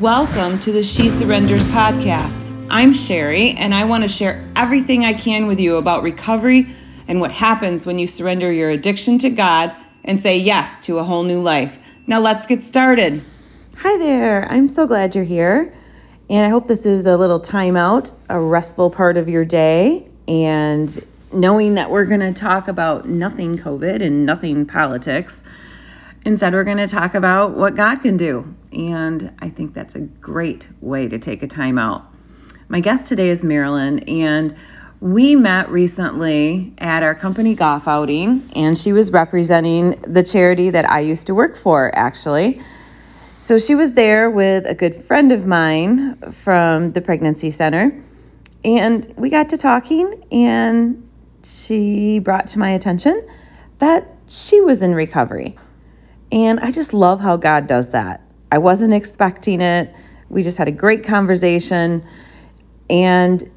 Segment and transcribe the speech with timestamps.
[0.00, 2.40] Welcome to the She Surrenders podcast.
[2.70, 6.72] I'm Sherry, and I want to share everything I can with you about recovery
[7.08, 9.74] and what happens when you surrender your addiction to God
[10.04, 11.76] and say yes to a whole new life.
[12.06, 13.24] Now, let's get started.
[13.78, 14.46] Hi there.
[14.48, 15.74] I'm so glad you're here.
[16.30, 20.96] And I hope this is a little timeout, a restful part of your day, and
[21.32, 25.42] knowing that we're going to talk about nothing COVID and nothing politics.
[26.24, 28.54] Instead, we're going to talk about what God can do.
[28.72, 32.04] And I think that's a great way to take a time out.
[32.68, 34.54] My guest today is Marilyn, and
[35.00, 40.90] we met recently at our company golf outing, and she was representing the charity that
[40.90, 42.60] I used to work for, actually.
[43.38, 48.04] So she was there with a good friend of mine from the pregnancy center,
[48.64, 51.08] and we got to talking, and
[51.44, 53.26] she brought to my attention
[53.78, 55.56] that she was in recovery.
[56.30, 58.22] And I just love how God does that.
[58.50, 59.94] I wasn't expecting it.
[60.28, 62.04] We just had a great conversation.
[62.90, 63.50] And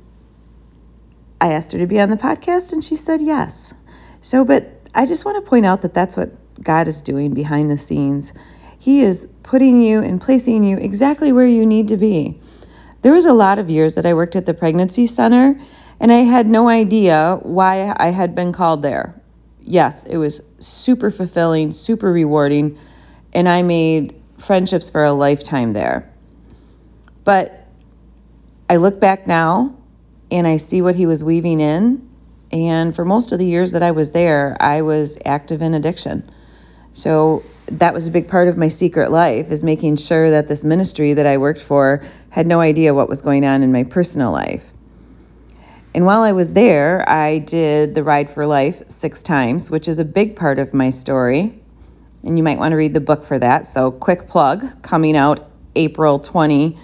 [1.39, 3.73] I asked her to be on the podcast, and she said yes.
[4.22, 7.69] So, but I just want to point out that that's what God is doing behind
[7.69, 8.33] the scenes.
[8.80, 12.39] He is putting you and placing you exactly where you need to be.
[13.02, 15.59] There was a lot of years that I worked at the pregnancy center,
[15.99, 19.20] and I had no idea why I had been called there.
[19.62, 22.78] Yes, it was super fulfilling, super rewarding,
[23.34, 26.12] and I made friendships for a lifetime there.
[27.23, 27.67] But
[28.70, 29.76] I look back now
[30.32, 32.09] and I see what he was weaving in.
[32.52, 36.30] And for most of the years that I was there, I was active in addiction.
[36.94, 40.64] So that was a big part of my secret life is making sure that this
[40.64, 44.32] ministry that I worked for had no idea what was going on in my personal
[44.32, 44.72] life.
[45.94, 50.00] And while I was there, I did the Ride for Life six times, which is
[50.00, 51.61] a big part of my story
[52.23, 53.66] and you might want to read the book for that.
[53.67, 56.78] So, quick plug coming out April 20,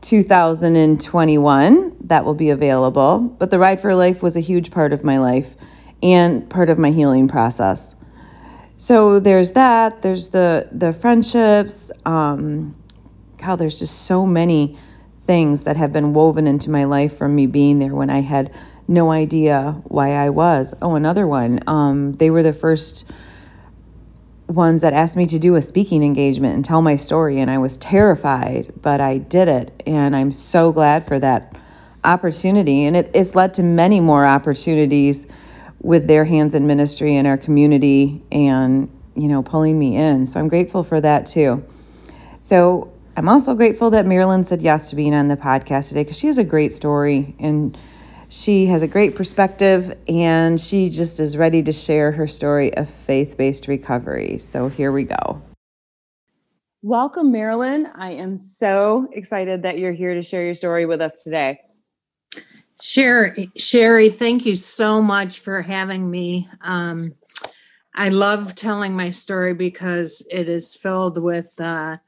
[0.00, 1.96] 2021.
[2.04, 3.20] That will be available.
[3.20, 5.54] But the Ride for Life was a huge part of my life
[6.02, 7.94] and part of my healing process.
[8.76, 10.02] So there's that.
[10.02, 11.92] There's the the friendships.
[12.04, 12.74] Um,
[13.38, 14.76] God, there's just so many
[15.24, 18.52] things that have been woven into my life from me being there when I had
[18.88, 20.74] no idea why I was.
[20.82, 21.60] Oh, another one.
[21.66, 23.10] Um, they were the first
[24.48, 27.58] ones that asked me to do a speaking engagement and tell my story, and I
[27.58, 31.56] was terrified, but I did it, and I'm so glad for that
[32.04, 32.84] opportunity.
[32.84, 35.26] And it, it's led to many more opportunities
[35.80, 40.26] with their hands in ministry in our community and, you know, pulling me in.
[40.26, 41.64] So I'm grateful for that too.
[42.40, 46.18] So I'm also grateful that Marilyn said yes to being on the podcast today because
[46.18, 47.76] she has a great story and
[48.30, 52.88] she has a great perspective and she just is ready to share her story of
[52.88, 54.38] faith based recovery.
[54.38, 55.42] So here we go.
[56.80, 57.86] Welcome, Marilyn.
[57.94, 61.60] I am so excited that you're here to share your story with us today.
[62.80, 66.48] Sherry, Sherry, thank you so much for having me.
[66.62, 67.12] Um,
[67.94, 71.98] I love telling my story because it is filled with uh,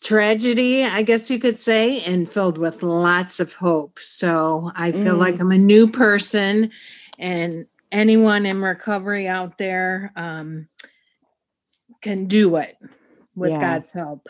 [0.00, 3.98] tragedy, I guess you could say, and filled with lots of hope.
[4.00, 5.18] So I feel mm.
[5.18, 6.70] like I'm a new person,
[7.18, 10.68] and anyone in recovery out there um,
[12.00, 12.76] can do it
[13.34, 13.60] with yeah.
[13.60, 14.28] God's help.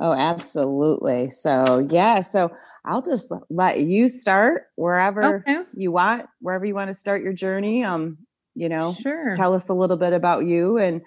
[0.00, 1.30] Oh, absolutely.
[1.30, 2.20] So, yeah.
[2.20, 2.50] So,
[2.86, 5.62] I'll just let you start wherever okay.
[5.74, 7.82] you want, wherever you want to start your journey.
[7.82, 8.18] Um,
[8.54, 9.34] you know, sure.
[9.36, 11.00] Tell us a little bit about you and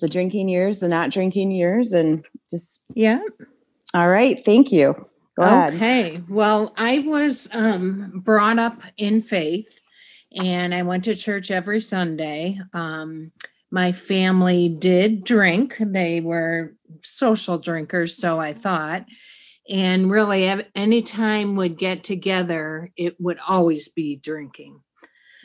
[0.00, 3.20] the drinking years, the not drinking years, and just yeah.
[3.94, 4.94] All right, thank you.
[5.38, 5.74] Go ahead.
[5.74, 6.22] Okay.
[6.28, 9.80] Well, I was um, brought up in faith,
[10.36, 12.58] and I went to church every Sunday.
[12.72, 13.32] Um,
[13.70, 19.06] my family did drink; they were social drinkers, so I thought.
[19.70, 24.80] And really, anytime we would get together, it would always be drinking.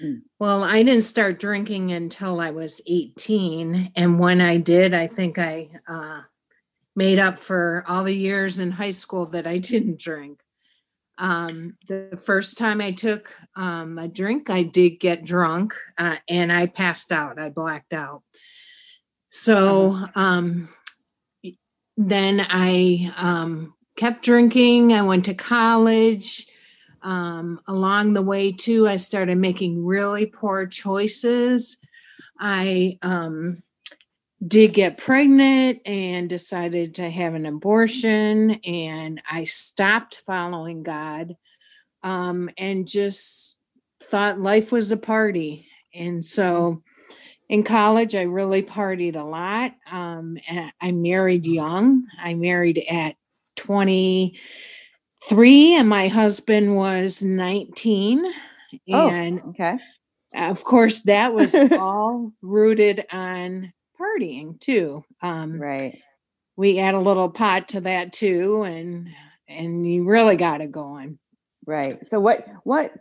[0.02, 0.22] Mm.
[0.40, 3.92] Well, I didn't start drinking until I was 18.
[3.96, 6.22] And when I did, I think I uh,
[6.96, 10.42] made up for all the years in high school that I didn't drink.
[11.20, 16.54] Um, the first time I took um, a drink, I did get drunk uh, and
[16.54, 17.40] I passed out.
[17.40, 18.22] I blacked out.
[19.30, 20.08] So uh-huh.
[20.16, 20.70] um,
[21.98, 24.94] then I um, kept drinking.
[24.94, 26.46] I went to college
[27.08, 31.78] um, along the way too i started making really poor choices
[32.38, 33.64] i um,
[34.46, 41.36] did get pregnant and decided to have an abortion and i stopped following god
[42.04, 43.60] um, and just
[44.04, 45.66] thought life was a party
[45.96, 46.84] and so
[47.50, 49.72] in college, I really partied a lot.
[49.90, 50.38] Um,
[50.82, 52.06] I married young.
[52.20, 53.16] I married at
[55.28, 58.26] 23, and my husband was 19.
[58.88, 59.78] And oh, okay.
[60.36, 65.04] Of course, that was all rooted on partying too.
[65.22, 66.00] Um, right.
[66.56, 69.10] We add a little pot to that too, and
[69.48, 71.20] and you really got it going.
[71.66, 72.06] Right.
[72.06, 72.94] So what what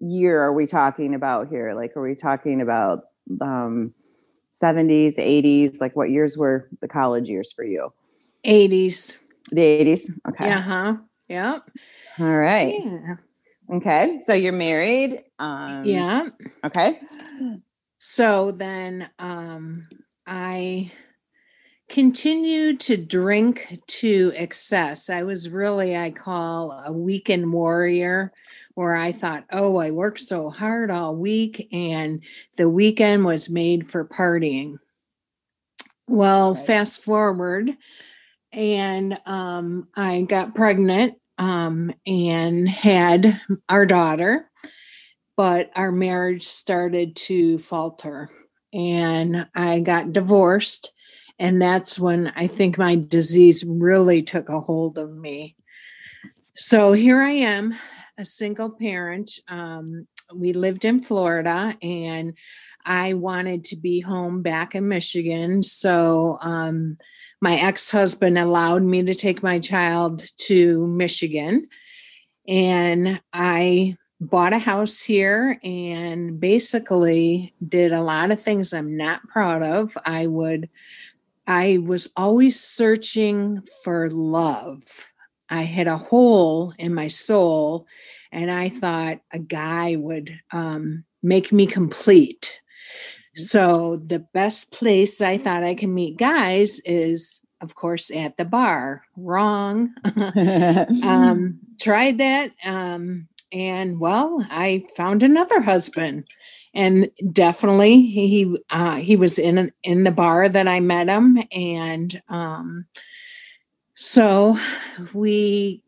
[0.00, 1.74] year are we talking about here?
[1.74, 3.04] Like, are we talking about
[3.40, 3.94] um,
[4.60, 5.80] 70s, 80s?
[5.80, 7.92] Like, what years were the college years for you?
[8.44, 9.16] 80s.
[9.50, 10.10] The 80s?
[10.28, 10.50] Okay.
[10.50, 10.96] Uh huh.
[11.32, 11.70] Yep.
[12.20, 12.74] All right.
[12.78, 13.14] Yeah.
[13.72, 14.18] Okay.
[14.20, 15.18] So you're married.
[15.38, 16.28] Um, yeah.
[16.62, 17.00] Okay.
[17.96, 19.84] So then um,
[20.26, 20.92] I
[21.88, 25.08] continued to drink to excess.
[25.08, 28.34] I was really, I call a weekend warrior,
[28.74, 32.22] where I thought, oh, I worked so hard all week, and
[32.58, 34.76] the weekend was made for partying.
[36.06, 36.66] Well, right.
[36.66, 37.70] fast forward,
[38.52, 44.50] and um, I got pregnant um, and had our daughter,
[45.36, 48.30] but our marriage started to falter,
[48.72, 50.94] and I got divorced
[51.42, 55.56] and that's when I think my disease really took a hold of me.
[56.54, 57.74] So here I am,
[58.16, 59.32] a single parent.
[59.48, 62.34] Um, we lived in Florida and
[62.84, 65.64] I wanted to be home back in Michigan.
[65.64, 66.96] So um,
[67.42, 71.68] my ex husband allowed me to take my child to Michigan.
[72.46, 79.26] And I bought a house here and basically did a lot of things I'm not
[79.28, 79.98] proud of.
[80.06, 80.70] I would
[81.44, 85.10] I was always searching for love.
[85.50, 87.88] I had a hole in my soul,
[88.30, 92.61] and I thought a guy would um, make me complete.
[93.34, 98.44] So, the best place I thought I can meet guys is, of course, at the
[98.44, 99.04] bar.
[99.16, 99.94] Wrong.
[101.04, 102.52] um, tried that.
[102.64, 106.24] Um, and well, I found another husband
[106.74, 112.22] and definitely he uh, he was in in the bar that I met him, and
[112.28, 112.86] um,
[113.94, 114.58] so
[115.12, 115.82] we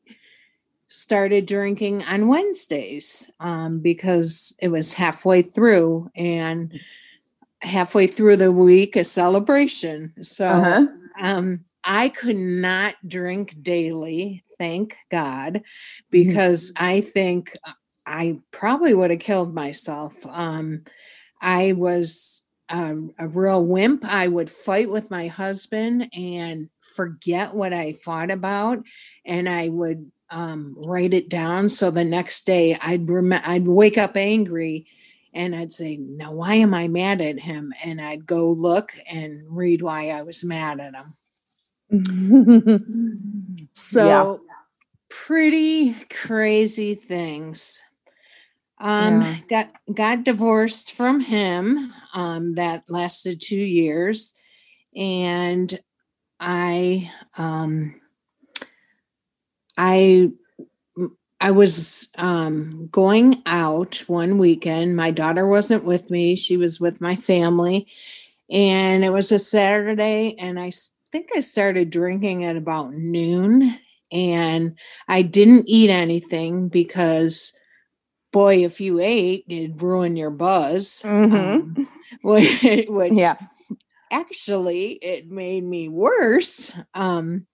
[0.88, 6.79] started drinking on Wednesdays um, because it was halfway through and
[7.65, 10.13] halfway through the week a celebration.
[10.23, 10.87] So uh-huh.
[11.21, 15.63] um, I could not drink daily, thank God,
[16.11, 16.85] because mm-hmm.
[16.85, 17.57] I think
[18.07, 20.25] I probably would have killed myself.
[20.27, 20.85] Um,
[21.41, 24.05] I was um, a real wimp.
[24.05, 28.83] I would fight with my husband and forget what I fought about,
[29.25, 31.69] and I would um, write it down.
[31.69, 34.87] So the next day, I'd rem- I'd wake up angry,
[35.35, 39.43] and I'd say, "Now, why am I mad at him?" And I'd go look and
[39.49, 41.15] read why I was mad at him.
[43.73, 44.07] so.
[44.07, 44.37] Yeah.
[45.11, 47.81] Pretty crazy things.
[48.79, 49.37] Um, yeah.
[49.49, 51.93] got got divorced from him.
[52.15, 54.35] Um, that lasted two years,
[54.95, 55.79] and
[56.41, 58.01] I um,
[59.79, 60.31] I
[61.44, 64.96] I was um, going out one weekend.
[64.96, 67.87] My daughter wasn't with me; she was with my family,
[68.49, 70.37] and it was a Saturday.
[70.38, 70.73] And I
[71.12, 73.79] think I started drinking at about noon,
[74.11, 77.60] and I didn't eat anything because
[78.32, 81.03] boy, if you ate, it'd ruin your buzz.
[81.05, 81.36] Mm-hmm.
[81.36, 81.89] Um,
[82.22, 83.36] which, which yeah.
[84.10, 86.72] actually it made me worse.
[86.94, 87.46] Um,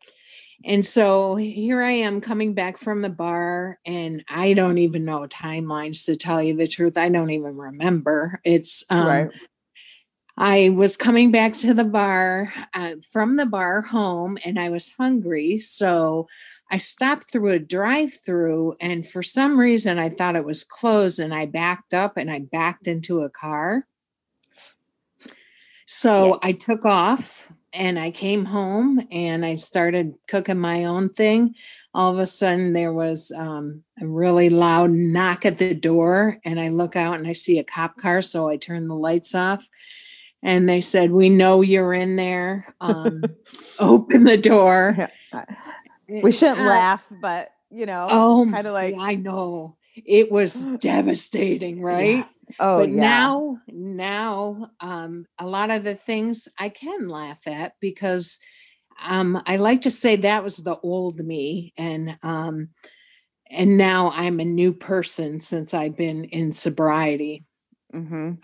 [0.64, 5.26] and so here I am coming back from the bar, and I don't even know
[5.26, 6.98] timelines to tell you the truth.
[6.98, 8.40] I don't even remember.
[8.44, 9.30] It's um, right.
[10.36, 14.92] I was coming back to the bar uh, from the bar home, and I was
[14.98, 15.58] hungry.
[15.58, 16.28] So
[16.70, 21.18] I stopped through a drive through and for some reason I thought it was closed
[21.18, 23.86] and I backed up and I backed into a car.
[25.86, 26.38] So yes.
[26.42, 31.54] I took off and I came home and I started cooking my own thing.
[31.94, 36.60] All of a sudden, there was um, a really loud knock at the door, and
[36.60, 38.22] I look out and I see a cop car.
[38.22, 39.68] So I turn the lights off,
[40.42, 42.74] and they said, "We know you're in there.
[42.80, 43.22] Um,
[43.78, 45.08] open the door."
[46.08, 50.66] we shouldn't uh, laugh, but you know, oh, kind of like I know it was
[50.78, 52.18] devastating, right?
[52.18, 52.24] Yeah.
[52.58, 53.00] Oh, but yeah.
[53.00, 58.40] now, now, um, a lot of the things I can laugh at because
[59.08, 62.70] um, I like to say that was the old me, and um,
[63.50, 67.44] and now I'm a new person since I've been in sobriety.
[67.94, 68.34] Mm-hmm.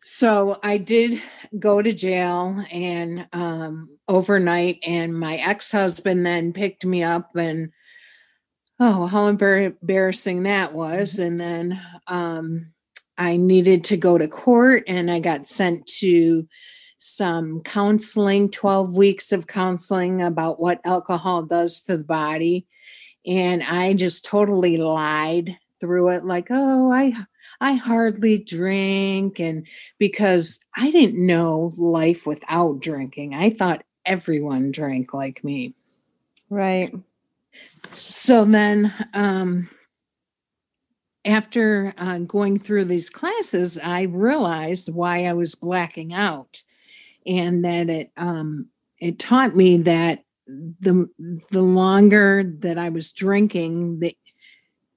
[0.00, 1.20] so I did
[1.58, 7.72] go to jail and um, overnight, and my ex husband then picked me up, and
[8.78, 11.18] oh, how embarrassing that was.
[11.18, 12.72] And then um,
[13.20, 16.48] I needed to go to court, and I got sent to
[16.96, 22.66] some counseling 12 weeks of counseling about what alcohol does to the body.
[23.26, 27.14] And I just totally lied through it like, oh, I
[27.60, 29.38] I hardly drink.
[29.38, 29.66] And
[29.98, 35.74] because I didn't know life without drinking, I thought everyone drank like me.
[36.48, 36.94] Right.
[37.92, 39.68] So then, um,
[41.24, 46.62] after uh, going through these classes, I realized why I was blacking out,
[47.26, 51.08] and that it um, it taught me that the
[51.50, 54.16] the longer that I was drinking, the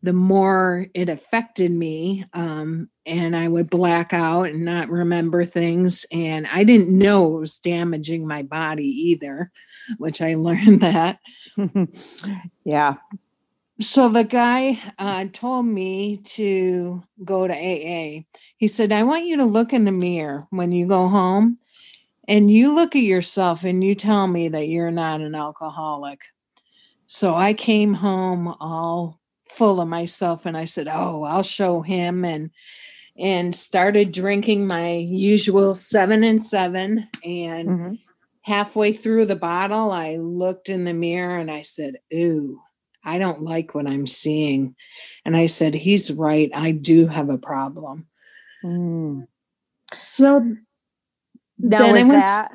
[0.03, 6.05] the more it affected me um, and i would black out and not remember things.
[6.11, 9.49] And i didn't know it was damaging my body either
[9.97, 11.19] which i learned that.
[12.65, 12.95] Yeah
[13.79, 18.21] so the guy uh, told me to go to aa
[18.57, 21.57] he said i want you to look in the mirror when you go home
[22.27, 26.21] and you look at yourself and you tell me that you're not an alcoholic
[27.07, 29.19] so i came home all
[29.53, 32.51] full of myself and I said, "Oh, I'll show him." And
[33.17, 37.93] and started drinking my usual 7 and 7 and mm-hmm.
[38.41, 42.59] halfway through the bottle I looked in the mirror and I said, "Ooh,
[43.03, 44.75] I don't like what I'm seeing."
[45.25, 46.49] And I said, "He's right.
[46.53, 48.07] I do have a problem."
[48.63, 49.27] Mm.
[49.91, 50.39] So
[51.59, 52.51] now then I went that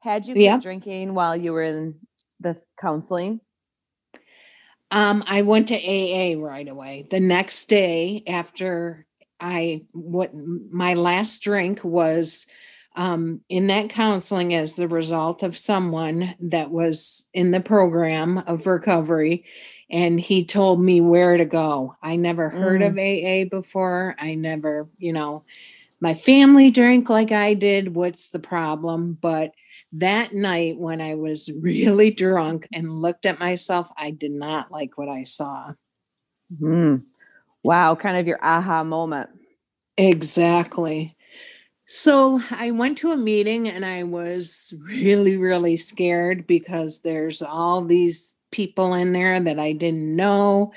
[0.00, 0.58] had you been yeah.
[0.58, 1.94] drinking while you were in
[2.40, 3.40] the counseling?
[4.90, 7.06] Um, I went to AA right away.
[7.10, 9.06] The next day after
[9.38, 12.46] I what my last drink was
[12.96, 18.66] um, in that counseling as the result of someone that was in the program of
[18.66, 19.44] recovery
[19.90, 21.96] and he told me where to go.
[22.02, 22.86] I never heard mm.
[22.86, 24.14] of AA before.
[24.18, 25.44] I never, you know,
[26.00, 27.94] my family drank like I did.
[27.94, 29.18] What's the problem?
[29.20, 29.52] But
[29.92, 34.96] that night when I was really drunk and looked at myself, I did not like
[34.96, 35.72] what I saw.
[36.60, 37.02] Mm.
[37.62, 39.30] Wow, kind of your aha moment.
[39.96, 41.16] Exactly.
[41.86, 47.84] So I went to a meeting and I was really, really scared because there's all
[47.84, 50.72] these people in there that I didn't know.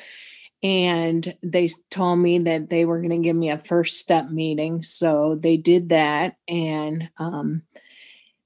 [0.62, 4.82] And they told me that they were going to give me a first step meeting.
[4.82, 6.38] So they did that.
[6.48, 7.64] And um,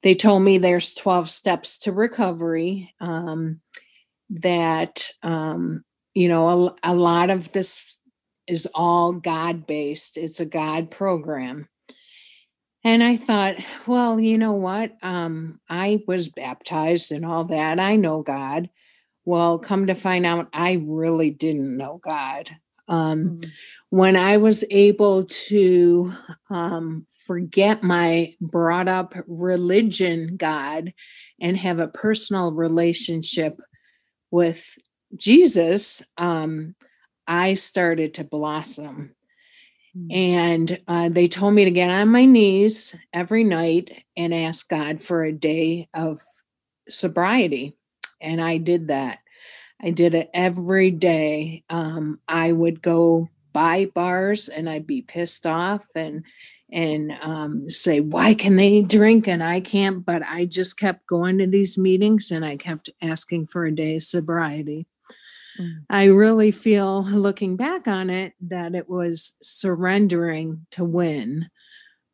[0.01, 3.61] they told me there's 12 steps to recovery um,
[4.29, 5.83] that um,
[6.17, 7.99] you know a, a lot of this
[8.47, 11.67] is all god based it's a god program
[12.83, 13.55] and i thought
[13.85, 18.67] well you know what um, i was baptized and all that i know god
[19.27, 22.49] well come to find out i really didn't know god
[22.87, 23.49] um, mm-hmm.
[23.89, 26.13] When I was able to
[26.49, 30.93] um, forget my brought up religion, God,
[31.39, 33.55] and have a personal relationship
[34.29, 34.77] with
[35.15, 36.75] Jesus, um,
[37.27, 39.15] I started to blossom.
[39.97, 40.11] Mm-hmm.
[40.11, 45.01] And uh, they told me to get on my knees every night and ask God
[45.01, 46.19] for a day of
[46.89, 47.76] sobriety.
[48.21, 49.19] And I did that.
[49.81, 51.63] I did it every day.
[51.69, 56.23] Um, I would go by bars and I'd be pissed off and
[56.69, 60.05] and um, say why can they drink and I can't.
[60.05, 63.95] But I just kept going to these meetings and I kept asking for a day
[63.95, 64.87] of sobriety.
[65.59, 65.83] Mm.
[65.89, 71.49] I really feel, looking back on it, that it was surrendering to win.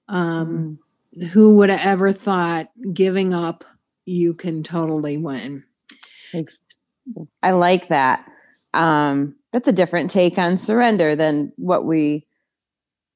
[0.08, 0.80] Um,
[1.18, 1.30] mm.
[1.30, 3.66] Who would have ever thought giving up,
[4.06, 5.64] you can totally win?
[7.42, 8.26] I like that.
[8.74, 12.26] Um, that's a different take on surrender than what we,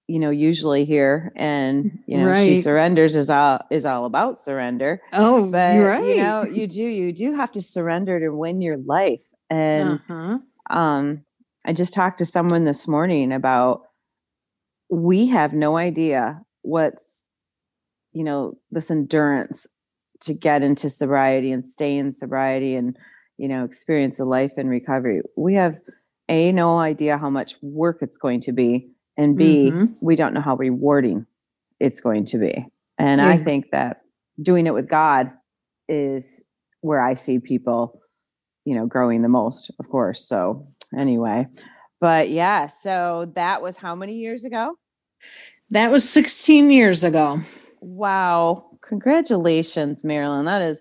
[0.07, 1.31] you know, usually hear.
[1.35, 2.47] And you know, right.
[2.47, 5.01] she surrenders is all is all about surrender.
[5.13, 6.03] Oh, but right.
[6.03, 9.21] you know, you do you do have to surrender to win your life.
[9.49, 10.37] And uh-huh.
[10.69, 11.23] um,
[11.65, 13.83] I just talked to someone this morning about
[14.89, 17.23] we have no idea what's
[18.13, 19.67] you know this endurance
[20.21, 22.97] to get into sobriety and stay in sobriety and
[23.37, 25.79] you know, experience a life in recovery, we have
[26.27, 29.85] a no idea how much work it's going to be, and b mm-hmm.
[30.01, 31.25] we don't know how rewarding
[31.79, 32.65] it's going to be.
[32.97, 34.01] And I think that
[34.41, 35.31] doing it with God
[35.87, 36.43] is
[36.81, 38.01] where I see people,
[38.65, 40.27] you know, growing the most, of course.
[40.27, 41.47] So anyway,
[42.01, 44.73] but yeah, so that was how many years ago?
[45.69, 47.41] That was 16 years ago.
[47.81, 48.66] Wow.
[48.87, 50.45] Congratulations, Marilyn.
[50.45, 50.77] That is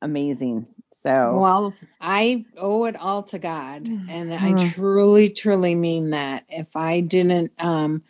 [0.00, 0.66] amazing.
[0.94, 3.86] So, well, I owe it all to God.
[4.08, 6.44] And I truly, truly mean that.
[6.48, 8.02] If I didn't um,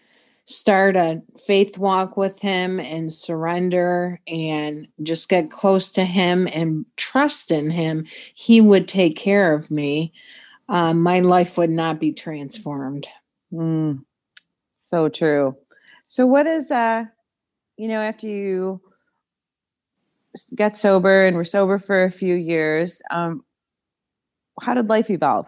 [0.45, 6.87] start a faith walk with Him and surrender and just get close to Him and
[6.97, 10.13] trust in Him, He would take care of me.
[10.69, 13.09] Um, my life would not be transformed.
[13.53, 14.05] Mm,
[14.85, 15.57] so true.
[16.05, 17.05] So, what is, uh,
[17.77, 18.81] you know, after you
[20.55, 23.03] got sober and we're sober for a few years.
[23.11, 23.45] Um,
[24.61, 25.47] how did life evolve?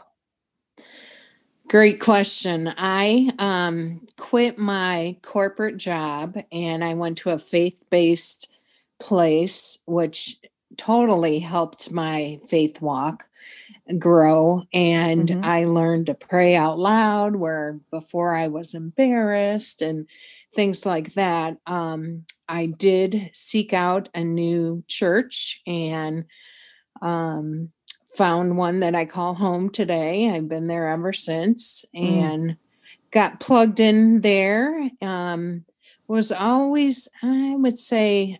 [1.68, 2.72] Great question.
[2.76, 8.52] I um, quit my corporate job and I went to a faith based
[9.00, 10.38] place, which
[10.76, 13.26] totally helped my faith walk
[13.98, 14.64] grow.
[14.72, 15.44] And mm-hmm.
[15.44, 20.06] I learned to pray out loud where before I was embarrassed and
[20.54, 21.58] things like that.
[21.66, 26.24] Um, I did seek out a new church and
[27.02, 27.70] um,
[28.16, 30.30] found one that I call home today.
[30.30, 32.02] I've been there ever since mm.
[32.02, 32.56] and
[33.10, 34.90] got plugged in there.
[35.00, 35.64] Um,
[36.06, 38.38] was always, I would say,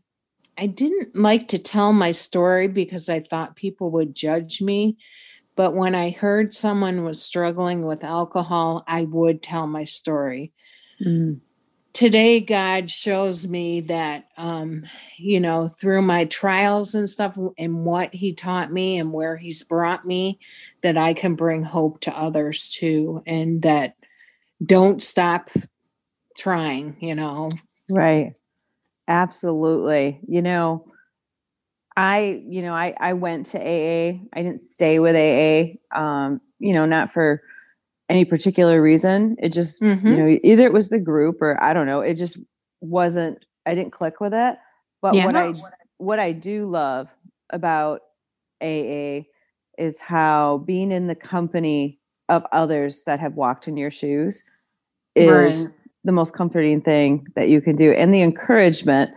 [0.58, 4.96] I didn't like to tell my story because I thought people would judge me.
[5.56, 10.52] But when I heard someone was struggling with alcohol, I would tell my story.
[11.04, 11.40] Mm
[11.94, 14.82] today god shows me that um
[15.16, 19.62] you know through my trials and stuff and what he taught me and where he's
[19.62, 20.38] brought me
[20.82, 23.94] that i can bring hope to others too and that
[24.64, 25.50] don't stop
[26.36, 27.50] trying you know?
[27.90, 28.32] Right.
[29.06, 30.20] Absolutely.
[30.26, 30.86] You know
[31.96, 36.74] i you know i i went to aa i didn't stay with aa um you
[36.74, 37.40] know not for
[38.14, 39.36] any particular reason.
[39.40, 40.06] It just, mm-hmm.
[40.06, 42.38] you know, either it was the group or I don't know, it just
[42.80, 44.56] wasn't I didn't click with it.
[45.02, 45.26] But yeah.
[45.26, 45.52] what I
[45.98, 47.08] what I do love
[47.50, 48.00] about
[48.62, 49.22] AA
[49.78, 54.44] is how being in the company of others that have walked in your shoes
[55.14, 55.74] is right.
[56.04, 59.10] the most comforting thing that you can do and the encouragement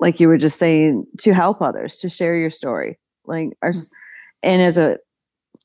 [0.00, 3.88] like you were just saying to help others to share your story like our, mm.
[4.42, 4.98] and as a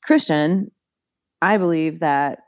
[0.04, 0.70] christian
[1.42, 2.40] I believe that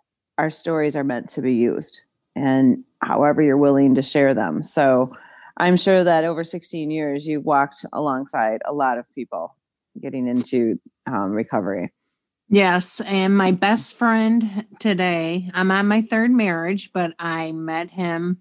[0.42, 2.00] our stories are meant to be used
[2.34, 4.60] and however you're willing to share them.
[4.60, 5.14] So
[5.56, 9.54] I'm sure that over 16 years, you've walked alongside a lot of people
[10.00, 11.92] getting into um, recovery.
[12.48, 13.00] Yes.
[13.02, 18.38] And my best friend today, I'm on my third marriage, but I met him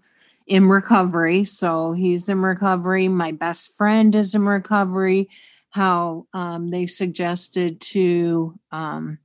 [0.47, 1.43] in recovery.
[1.43, 3.09] So he's in recovery.
[3.09, 5.29] My best friend is in recovery.
[5.69, 9.19] How um, they suggested to um,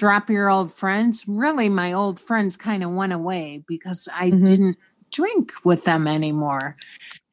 [0.00, 1.26] drop your old friends.
[1.28, 4.42] Really, my old friends kind of went away because I mm-hmm.
[4.44, 4.78] didn't
[5.12, 6.76] drink with them anymore.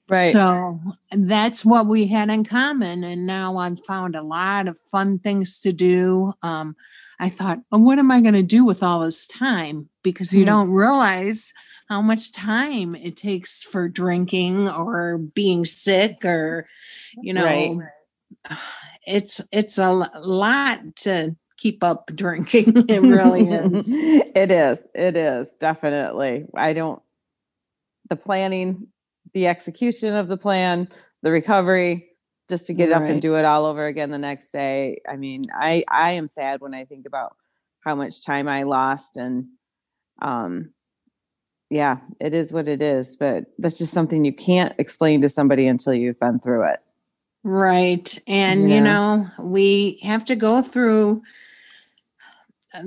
[0.10, 0.34] Right.
[0.34, 0.78] So
[1.12, 3.06] that's what we had in common.
[3.06, 6.34] And now I've found a lot of fun things to do.
[6.44, 6.76] Um,
[7.22, 9.88] I thought, oh, what am I going to do with all this time?
[10.04, 10.48] Because you mm-hmm.
[10.48, 11.54] don't realize
[11.88, 16.68] how much time it takes for drinking or being sick or,
[17.22, 18.60] you know, right.
[19.06, 22.86] it's it's a lot to keep up drinking.
[22.90, 23.94] it really is.
[23.96, 24.84] it is.
[24.94, 26.46] It is definitely.
[26.56, 27.02] I don't,
[28.10, 28.88] the planning,
[29.34, 30.88] the execution of the plan,
[31.24, 32.10] the recovery,
[32.50, 33.02] just to get right.
[33.02, 35.02] up and do it all over again the next day.
[35.08, 37.36] I mean, I, I am sad when I think about
[37.82, 39.48] how much time I lost and,
[40.22, 40.72] um,
[41.70, 45.68] yeah, it is what it is, but that's just something you can't explain to somebody
[45.68, 46.80] until you've been through it.
[47.44, 48.18] Right.
[48.26, 48.76] And, yeah.
[48.76, 51.24] you know, we have to go through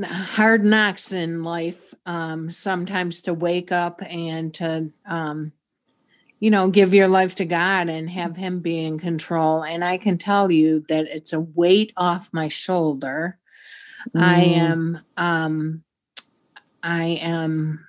[0.04, 5.52] hard knocks in life um, sometimes to wake up and to um,
[6.40, 9.62] you know give your life to god and have him be in control.
[9.62, 13.38] And i can tell you that it's a weight off my shoulder.
[14.14, 14.22] Mm.
[14.22, 15.84] i am um
[16.82, 17.86] i am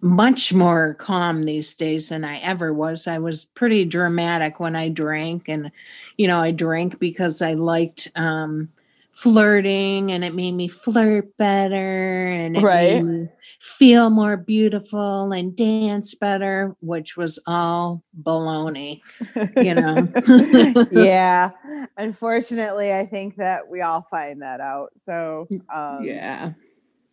[0.00, 3.08] much more calm these days than i ever was.
[3.08, 5.72] I was pretty dramatic when i drank and
[6.16, 8.68] you know i drank because i liked um
[9.14, 13.02] flirting and it made me flirt better and it right.
[13.02, 13.28] made me
[13.60, 19.00] feel more beautiful and dance better, which was all baloney,
[19.56, 20.08] you know.
[20.90, 21.50] yeah.
[21.96, 24.90] Unfortunately, I think that we all find that out.
[24.96, 26.52] So um, yeah.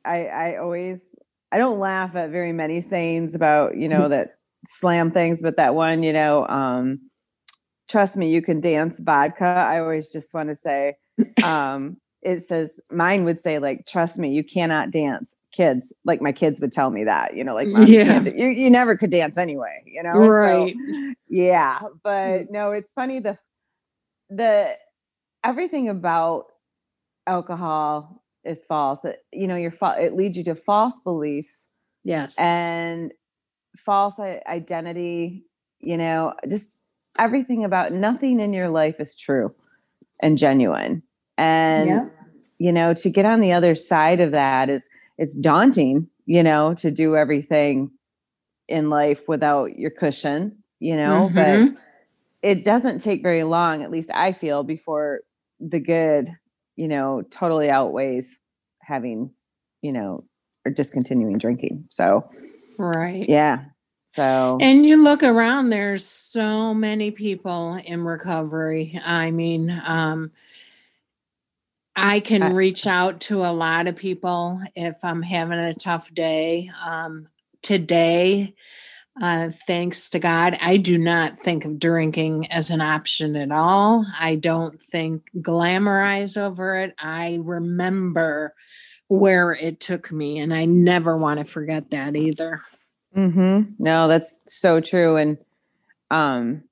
[0.03, 1.15] I I always
[1.51, 4.35] I don't laugh at very many sayings about, you know, that
[4.65, 7.09] slam things, but that one, you know, um,
[7.89, 9.45] trust me, you can dance vodka.
[9.45, 10.95] I always just want to say,
[11.43, 15.35] um, it says mine would say like trust me you cannot dance.
[15.53, 18.21] Kids like my kids would tell me that you know like yeah.
[18.21, 20.11] you, you never could dance anyway you know?
[20.11, 20.73] Right.
[20.73, 22.51] so, yeah but mm.
[22.51, 23.37] no it's funny the
[24.29, 24.73] the
[25.43, 26.45] everything about
[27.27, 29.03] alcohol is false.
[29.03, 31.69] It, you know your it leads you to false beliefs
[32.03, 32.39] yes.
[32.39, 33.11] and
[33.77, 35.43] false identity
[35.79, 36.33] you know?
[36.47, 36.79] Just
[37.17, 39.53] everything about nothing in your life is true
[40.21, 41.03] and genuine
[41.41, 42.05] and yeah.
[42.59, 46.73] you know to get on the other side of that is it's daunting you know
[46.75, 47.89] to do everything
[48.67, 51.73] in life without your cushion you know mm-hmm.
[51.73, 51.81] but
[52.41, 55.21] it doesn't take very long at least i feel before
[55.59, 56.31] the good
[56.75, 58.39] you know totally outweighs
[58.81, 59.31] having
[59.81, 60.23] you know
[60.65, 62.29] or discontinuing drinking so
[62.77, 63.65] right yeah
[64.13, 68.99] so, and you look around, there's so many people in recovery.
[69.05, 70.31] I mean, um,
[71.95, 76.69] I can reach out to a lot of people if I'm having a tough day.
[76.85, 77.27] Um,
[77.61, 78.55] today,
[79.21, 84.05] uh, thanks to God, I do not think of drinking as an option at all.
[84.19, 86.95] I don't think glamorize over it.
[86.97, 88.55] I remember
[89.09, 92.61] where it took me, and I never want to forget that either.
[93.15, 93.73] Mm-hmm.
[93.77, 95.17] No, that's so true.
[95.17, 95.37] And
[96.09, 96.63] um,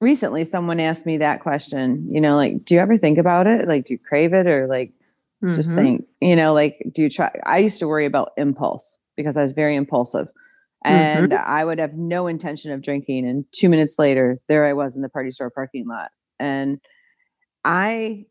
[0.00, 2.08] recently, someone asked me that question.
[2.10, 3.68] You know, like, do you ever think about it?
[3.68, 4.92] Like, do you crave it, or like,
[5.42, 5.56] mm-hmm.
[5.56, 6.02] just think?
[6.20, 7.30] You know, like, do you try?
[7.46, 10.28] I used to worry about impulse because I was very impulsive,
[10.84, 11.50] and mm-hmm.
[11.50, 15.02] I would have no intention of drinking, and two minutes later, there I was in
[15.02, 16.80] the party store parking lot, and
[17.64, 18.26] I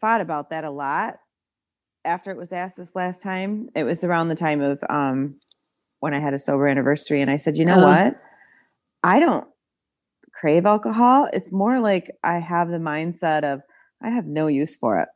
[0.00, 1.18] thought about that a lot
[2.04, 3.68] after it was asked this last time.
[3.74, 5.36] It was around the time of um,
[6.00, 8.10] when I had a sober anniversary and I said, you know uh-huh.
[8.10, 8.22] what?
[9.04, 9.46] I don't
[10.32, 11.28] crave alcohol.
[11.32, 13.62] It's more like I have the mindset of
[14.02, 15.08] I have no use for it.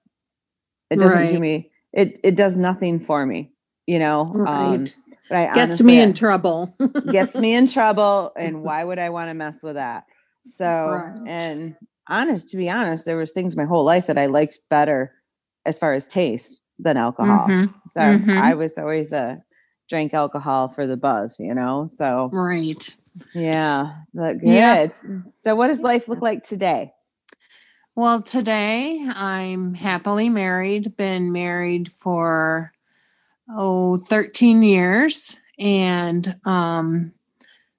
[0.90, 1.30] It doesn't right.
[1.30, 3.50] do me, it it does nothing for me,
[3.86, 4.24] you know.
[4.26, 4.74] Right.
[4.74, 4.84] Um,
[5.28, 6.76] but I gets honestly, me in trouble.
[7.10, 8.32] gets me in trouble.
[8.36, 10.04] And why would I want to mess with that?
[10.48, 11.18] So right.
[11.26, 11.76] and
[12.08, 15.12] honest, to be honest, there was things my whole life that I liked better
[15.64, 17.48] as far as taste than alcohol.
[17.48, 17.72] Mm-hmm.
[17.92, 18.30] So mm-hmm.
[18.30, 19.42] I was always a
[19.88, 21.86] drank alcohol for the buzz, you know?
[21.88, 22.96] So, right.
[23.34, 23.92] Yeah.
[24.14, 24.40] Good.
[24.42, 24.88] Yeah.
[25.42, 26.92] So, what does life look like today?
[27.94, 32.72] Well, today I'm happily married, been married for,
[33.48, 35.38] oh, 13 years.
[35.58, 37.12] And, um,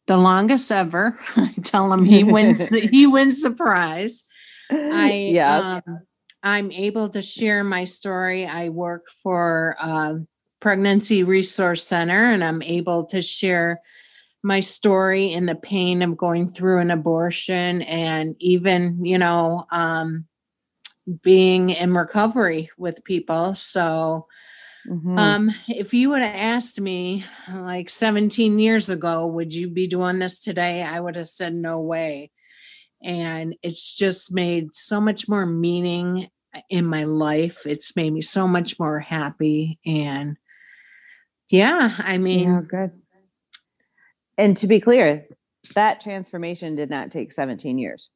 [0.07, 1.17] the longest ever.
[1.35, 4.27] I tell him he wins the, he wins the prize.
[4.71, 5.81] I yeah.
[5.87, 5.99] Um,
[6.43, 8.45] I'm able to share my story.
[8.45, 10.15] I work for uh,
[10.59, 13.81] Pregnancy Resource Center, and I'm able to share
[14.47, 20.25] my story and the pain of going through an abortion and even, you know, um,
[21.21, 23.53] being in recovery with people.
[23.55, 24.27] So,
[24.87, 25.17] mm-hmm.
[25.17, 30.19] um, if you would have asked me like 17 years ago, would you be doing
[30.19, 30.81] this today?
[30.81, 32.31] I would have said, no way.
[33.03, 36.29] And it's just made so much more meaning
[36.69, 37.67] in my life.
[37.67, 39.77] It's made me so much more happy.
[39.85, 40.37] And
[41.49, 42.91] yeah, I mean, yeah, good.
[44.37, 45.25] And to be clear,
[45.75, 48.09] that transformation did not take 17 years.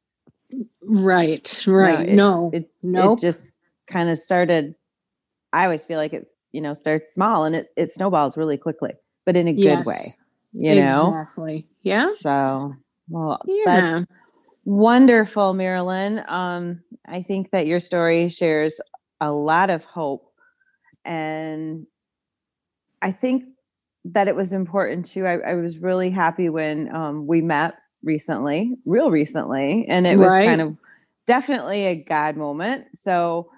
[0.82, 2.08] Right, right.
[2.08, 3.18] No, it, no, nope.
[3.18, 3.54] it just
[3.86, 4.74] kind of started.
[5.52, 8.92] I always feel like it's, you know, starts small and it, it snowballs really quickly,
[9.24, 11.08] but in a good yes, way, you know?
[11.08, 11.66] Exactly.
[11.82, 12.12] Yeah.
[12.20, 12.74] So,
[13.08, 14.02] well, yeah.
[14.64, 16.22] wonderful, Marilyn.
[16.28, 18.80] Um, I think that your story shares
[19.20, 20.32] a lot of hope
[21.04, 21.86] and
[23.00, 23.44] I think
[24.04, 25.26] that it was important too.
[25.26, 30.28] I, I was really happy when um, we met recently, real recently, and it was
[30.28, 30.46] right.
[30.46, 30.76] kind of
[31.26, 32.86] definitely a God moment.
[32.94, 33.50] So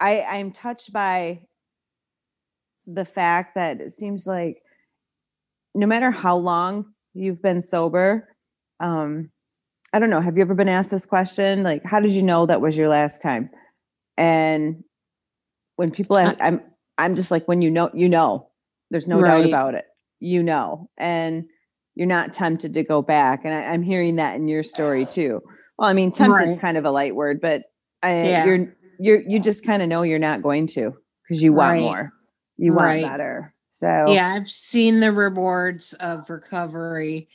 [0.00, 1.42] I, I'm touched by
[2.86, 4.62] the fact that it seems like
[5.74, 8.28] no matter how long you've been sober,
[8.80, 9.30] um,
[9.92, 10.20] I don't know.
[10.20, 11.62] Have you ever been asked this question?
[11.62, 13.50] Like, how did you know that was your last time?
[14.16, 14.84] And
[15.76, 16.60] when people ask, I'm,
[16.98, 18.49] I'm just like, when you know, you know,
[18.90, 19.42] there's no right.
[19.42, 19.86] doubt about it.
[20.18, 21.44] You know, and
[21.94, 23.42] you're not tempted to go back.
[23.44, 25.42] And I, am hearing that in your story too.
[25.78, 27.64] Well, I mean, tempted is kind of a light word, but
[28.02, 28.44] I, yeah.
[28.44, 31.80] you're you're you just kind of know you're not going to because you want right.
[31.80, 32.12] more.
[32.58, 33.04] You want right.
[33.04, 33.54] better.
[33.70, 37.28] So yeah, I've seen the rewards of recovery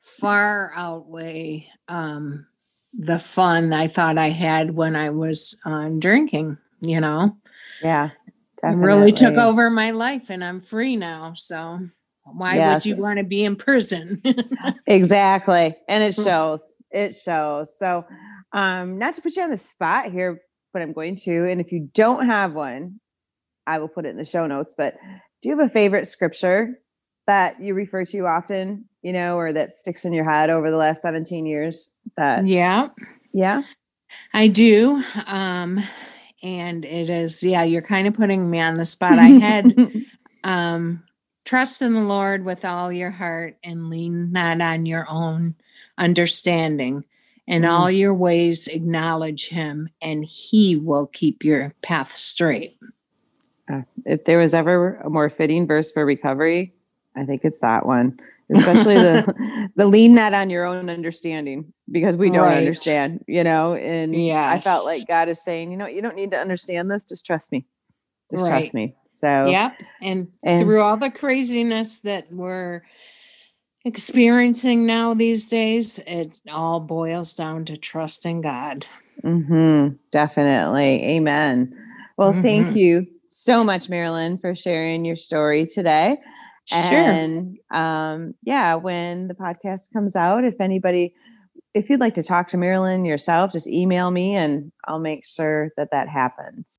[0.00, 2.46] far outweigh um,
[2.92, 6.58] the fun I thought I had when I was on drinking.
[6.80, 7.36] You know.
[7.82, 8.10] Yeah.
[8.60, 8.86] Definitely.
[8.86, 11.34] really took over my life and I'm free now.
[11.34, 11.80] So
[12.24, 12.74] why yes.
[12.74, 14.22] would you want to be in prison?
[14.86, 15.76] exactly.
[15.88, 16.76] And it shows.
[16.90, 17.78] It shows.
[17.78, 18.04] So
[18.52, 20.40] um not to put you on the spot here,
[20.72, 21.48] but I'm going to.
[21.48, 23.00] And if you don't have one,
[23.66, 24.74] I will put it in the show notes.
[24.76, 24.94] But
[25.42, 26.78] do you have a favorite scripture
[27.26, 30.76] that you refer to often, you know, or that sticks in your head over the
[30.76, 31.92] last 17 years?
[32.16, 32.88] That yeah.
[33.32, 33.62] Yeah.
[34.32, 35.02] I do.
[35.26, 35.82] Um,
[36.46, 39.18] and it is, yeah, you're kind of putting me on the spot.
[39.18, 39.74] I had
[40.44, 41.02] um
[41.44, 45.54] trust in the Lord with all your heart and lean not on your own
[45.98, 47.04] understanding.
[47.46, 47.68] In mm.
[47.68, 52.76] all your ways, acknowledge him, and he will keep your path straight.
[53.72, 56.74] Uh, if there was ever a more fitting verse for recovery,
[57.16, 58.18] I think it's that one
[58.54, 62.58] especially the the lean not on your own understanding because we don't right.
[62.58, 66.16] understand you know and yeah i felt like god is saying you know you don't
[66.16, 67.66] need to understand this just trust me
[68.30, 68.50] just right.
[68.50, 72.82] trust me so yeah and, and through all the craziness that we're
[73.84, 78.86] experiencing now these days it all boils down to trusting god
[79.24, 81.72] mm-hmm, definitely amen
[82.16, 82.42] well mm-hmm.
[82.42, 86.16] thank you so much marilyn for sharing your story today
[86.66, 86.78] Sure.
[86.80, 91.14] And um, yeah, when the podcast comes out, if anybody,
[91.74, 95.70] if you'd like to talk to Marilyn yourself, just email me and I'll make sure
[95.76, 96.76] that that happens.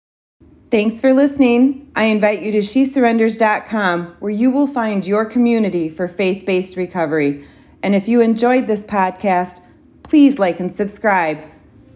[0.70, 1.90] Thanks for listening.
[1.96, 7.48] I invite you to shesurrenders.com where you will find your community for faith based recovery.
[7.84, 9.62] And if you enjoyed this podcast,
[10.04, 11.42] please like and subscribe.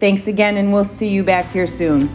[0.00, 2.10] Thanks again, and we'll see you back here soon.